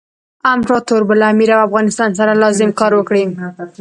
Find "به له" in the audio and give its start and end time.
1.07-1.25